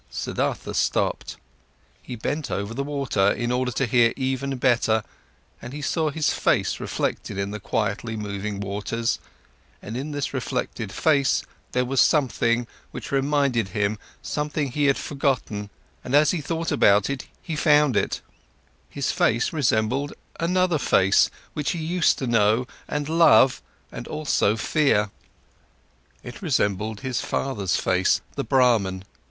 [0.09, 1.37] Siddhartha stopped,
[2.01, 5.03] he bent over the water, in order to hear even better,
[5.61, 9.19] and he saw his face reflected in the quietly moving waters,
[9.79, 11.43] and in this reflected face
[11.73, 15.69] there was something, which reminded him, something he had forgotten,
[16.03, 18.21] and as he thought about it, he found it:
[18.95, 23.61] this face resembled another face, which he used to know and love
[23.91, 25.11] and also fear.
[26.23, 29.03] It resembled his father's face, the Brahman.